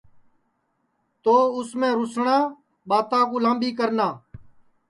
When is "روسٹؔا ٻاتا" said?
1.97-3.19